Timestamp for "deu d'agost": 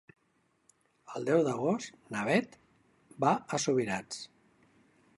1.27-2.01